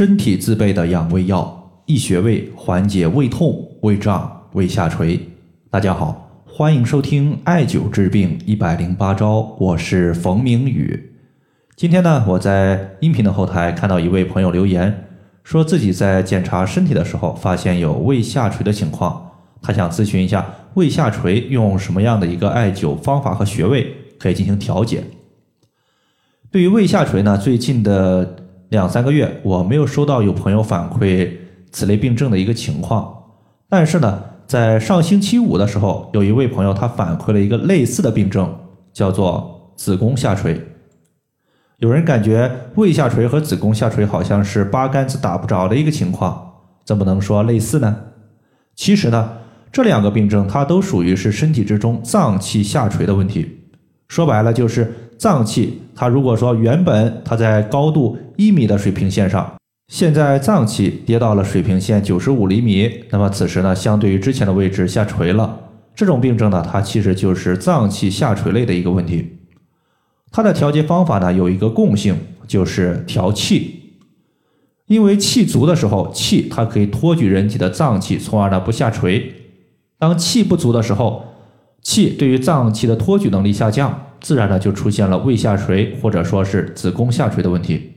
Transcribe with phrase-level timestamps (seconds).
[0.00, 5.20] 身体自备的养胃药，一穴位缓解胃痛、胃胀、胃下垂。
[5.68, 11.12] 大家好，欢迎收听艾灸治病一百零八招，我是冯明宇。
[11.76, 15.04] 今天呢，我在音频的后台看到一位朋友留言，
[15.44, 25.04] 说自己在检查身体的时候发现有胃下垂的情况，他想咨询一下胃下垂用什么样的一个艾灸方法和穴位可以进行调节。
[26.50, 28.36] 对于胃下垂呢，最近的。
[28.70, 31.28] 两三个月，我没有收到有朋友反馈
[31.72, 33.12] 此类病症的一个情况。
[33.68, 38.56] 但是呢，在上星期五的时候，有一位朋友他反馈了一个类似的病症，
[38.92, 40.60] 叫做子宫下垂。
[41.78, 46.52] 有人感觉胃下垂和子宫下垂好像是八竿子打不着的一个情况，
[46.84, 47.96] 怎么能说类似呢？
[48.76, 49.32] 其实呢，
[49.72, 53.66] 这两个病症它都属于是身体之中脏器下垂的问题。
[54.06, 59.54] 说白了就是脏器，它如果说原本它在高度一米的水平线上，
[59.92, 65.60] 现在脏器跌到了水平线九十五厘米，那么此时呢，相对于之前的位置下垂了。
[65.94, 69.40] 这种病症呢，它其实就是脏器下垂类的一个问题。
[70.30, 73.98] 它的调节方法呢有一个共性，就是调气。
[74.86, 79.34] 因为气足的时候，气它可以托举人体的脏器，从而呢不下垂。
[79.98, 81.26] 当气不足的时候，
[81.82, 87.92] 气对于脏器的托举能力下降，自然呢就出现了胃下垂或者说是子宫下垂的问题。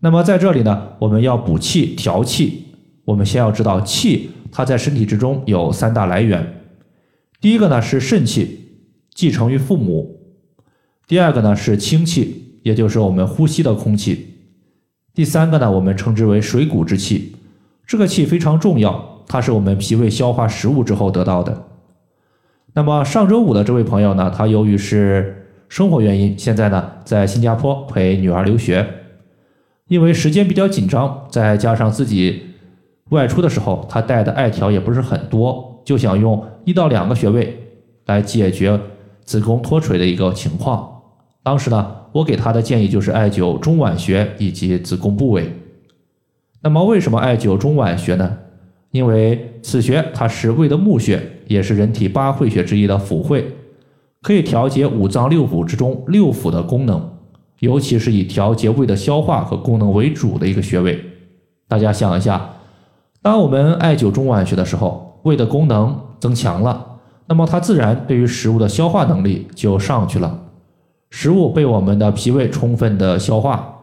[0.00, 2.64] 那么在这里呢，我们要补气调气，
[3.04, 6.62] 我们先要知道气它在身体之中有三大来源。
[7.40, 8.68] 第一个呢是肾气，
[9.14, 10.20] 继承于父母；
[11.06, 14.14] 第二个呢是氢气，也就是我们呼吸的空气；
[15.14, 17.36] 第三个呢我们称之为水谷之气。
[17.86, 21.66] 这个气非常重要，它是我们脾胃消化食物之后得到的。
[22.76, 28.84] 那么上周五的这位朋友呢，他由于是生活原因，现在呢在新加坡陪女儿留学，
[29.86, 32.42] 因为时间比较紧张，再加上自己
[33.10, 37.56] 外出的时候，他带的艾条也不是很多，就想用一到两个穴位
[38.06, 38.80] 来解决
[39.22, 41.00] 子宫脱垂的一个情况。
[41.44, 45.48] 当时呢，我给他的建议就是艾灸中脘穴以及子宫部位。
[46.60, 48.38] 那么为什么艾灸中脘穴呢？
[48.90, 53.56] 因为此穴它是胃的募穴，也是人体八会穴之一的腑会，
[54.22, 57.10] 可以调节五脏六腑之中六腑的功能，
[57.60, 61.02] 尤其是以调节胃的消化和功能为主的一个穴位。
[61.68, 62.50] 大家想一下，
[63.22, 70.38] 当我们艾灸中脘穴的时候，胃的功能增强了，那么它自然对于食物的消化能力就上去了，
[71.10, 73.78] 食物被我们的脾胃充分的消化，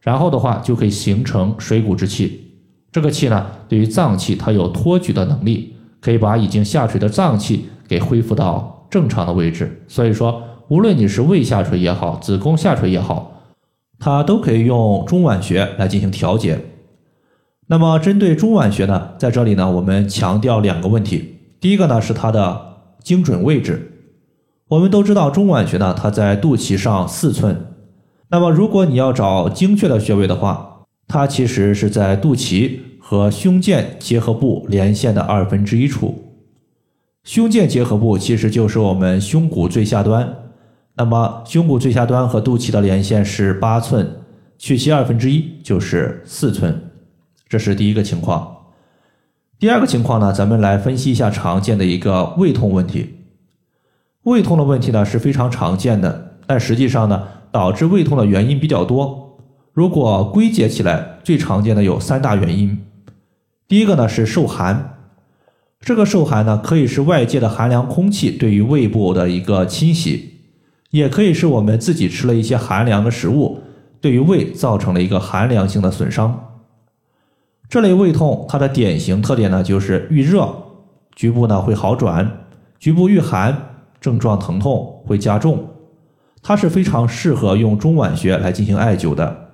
[0.00, 2.42] 然后的话就可以形成水谷之气。
[2.90, 9.84] 这个气呢，对于脏器它有托举的能力，可以把已经下垂的脏器给恢复到正常的位置。
[9.88, 13.42] 所以说，无论你是胃下垂也好，子宫下垂也好，
[13.98, 16.60] 它都可以用中脘穴来进行调节。
[17.68, 21.38] 那么，针对中脘穴呢，在这里呢，我们强调两个问题。
[21.60, 22.60] 第一个呢，是它的
[23.02, 23.92] 精准位置。
[24.68, 27.66] 我们都知道，中脘穴呢，它在肚脐上四寸。
[28.28, 36.24] 那么，如果你要找精确的穴位的话，它其实是在肚脐和胸腱结合部连线的二分之一处。
[37.22, 40.28] 胸腱结合部其实就是我们胸骨最下端。
[40.96, 44.10] 那么胸骨最下端和肚脐的连线是八寸，
[44.58, 46.90] 去其二分之一就是四寸。
[47.48, 48.56] 这是第一个情况。
[49.56, 53.14] 第二个情况呢，咱们来分析一下常见的一个胃痛问题。
[54.24, 59.38] 胃痛的问题呢是非常常见的，但实际上呢，导致胃痛的原因比较多。
[59.72, 62.76] 如果归结起来，最常见的有三大原因。
[63.68, 64.98] 第一个呢是受寒，
[65.80, 70.34] 这个受寒呢可以是外界的寒凉空气对于胃部的一个侵袭，
[70.90, 73.60] 也可以是我们自己吃了一些寒凉的食物，
[74.00, 76.60] 对于胃造成了一个寒凉性的损伤。
[77.68, 80.48] 这类胃痛它的典型特点呢就是遇热，
[81.16, 82.46] 局部呢会好转，
[82.78, 85.70] 局部遇寒，症状疼痛会加重，
[86.40, 89.45] 它是非常适合用中脘穴来进行艾灸的。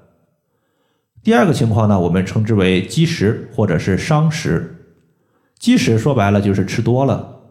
[1.25, 4.87] 第二个情况呢，我们称之为积食或者是伤食。
[5.57, 7.43] 积食说白了就是吃多了，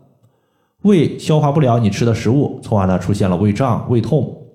[0.82, 4.46] 胃消化不了你吃的食物，从而呢出现了胃胀、胃痛。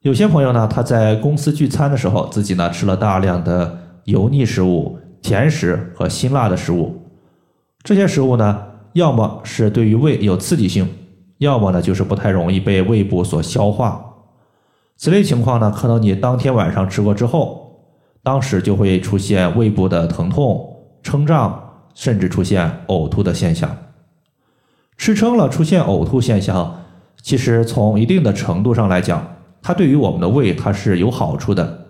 [0.00, 7.00] 有些朋友呢，他在公司聚餐的时候，自己呢吃了大量的油腻食物、甜食和辛辣的食物，
[7.84, 8.64] 这些食物呢，
[8.94, 10.88] 要么是对于胃有刺激性，
[11.38, 14.04] 要么呢就是不太容易被胃部所消化。
[14.96, 17.57] 此类情况呢，可能你当天晚上吃过之后。
[18.28, 21.58] 当时就会出现胃部的疼痛、撑胀，
[21.94, 23.74] 甚至出现呕吐的现象。
[24.98, 26.82] 吃撑了出现呕吐现象，
[27.22, 29.26] 其实从一定的程度上来讲，
[29.62, 31.86] 它对于我们的胃它是有好处的。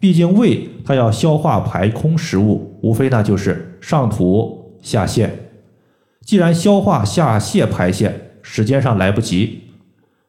[0.00, 5.30] 毕竟胃它要消化排空食物，无非呢就是上吐下泻。
[6.22, 9.60] 既然消化下泻排泄时间上来不及，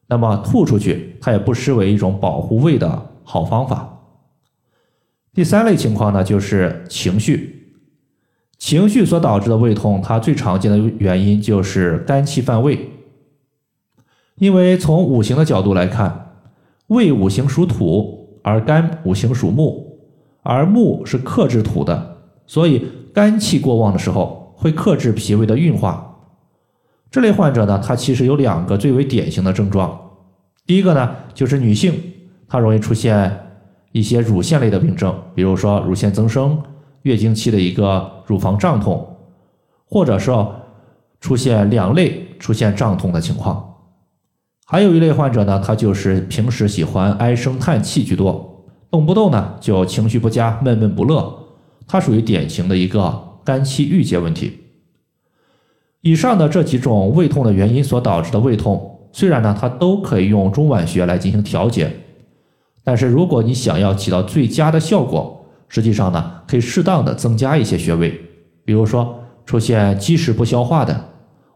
[0.06, 3.88] 那么吐出去它也不失为一种保护胃的好方法。
[5.34, 7.58] 第三类情况呢，就是情绪。
[8.58, 12.90] 情绪所导致的胃痛，它最常见的原因就是肝气犯胃。
[14.36, 16.34] 因为从五行的角度来看，
[16.88, 20.00] 胃五行属土，而肝五行属木，
[20.44, 26.08] 而木是克制土的，所以肝气过旺的时候会克制脾胃的运化。
[27.10, 30.00] 这类患者呢，他其实有两个最为典型的症状。
[30.66, 31.94] 第一个呢，就是女性
[32.48, 33.51] 她容易出现
[33.92, 36.62] 一些乳腺类的病症，比如说乳腺增生。
[37.04, 39.18] 月经期的一个乳房胀痛，
[39.88, 40.54] 或者说
[41.20, 43.74] 出现两肋出现胀痛的情况。
[44.68, 51.40] 还有一类患者呢，他就是平时喜欢唉声叹气居多，动不动呢就情绪不佳、闷闷不乐，
[51.88, 54.60] 他属于典型的一个肝气郁结问题。
[56.02, 61.92] 以上的这几种胃痛的原因所导致的胃痛，虽然呢它都可以用中脘穴来进行调节，
[62.84, 68.20] 但是如果你想要起到最佳的效果，实际上呢，可以适当的增加一些穴位，
[68.66, 71.10] 比如说出现积食不消化的，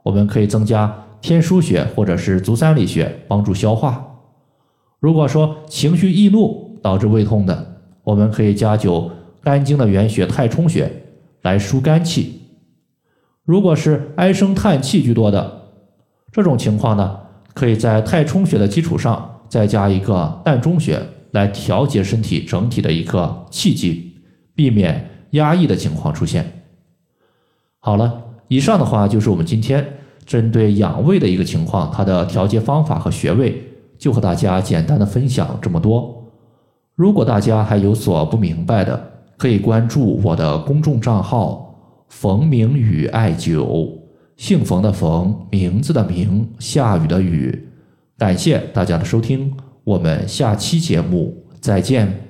[0.04, 4.06] 我们可以增加天枢穴或者是足三里穴帮助消化。
[5.00, 9.10] 如果说情绪易怒导致胃痛的，我们可以加灸
[9.42, 10.92] 肝经的原穴太冲穴
[11.42, 12.42] 来疏肝气。
[13.44, 15.70] 如果是唉声叹气居多的
[16.32, 17.18] 这种情况呢，
[17.54, 21.00] 可以在太冲穴的基础上再加一个膻中穴。
[21.36, 24.14] 来调节身体整体的一个气机，
[24.56, 26.64] 避免压抑的情况出现。
[27.80, 29.86] 好了，以上的话就是我们今天
[30.26, 33.62] 针对养胃的一个情况，它的调节方法和穴位，
[34.00, 36.24] 就和大家简单的分享这么多。
[36.96, 41.76] 如果大家还有所不明白的，可以关注我的公众账号
[42.08, 43.92] “冯明宇艾灸”，
[44.38, 47.68] 姓冯的冯，名字的名，下雨的雨。
[48.18, 49.65] 感谢大家的收听。
[49.86, 52.25] 我们下期节目再见。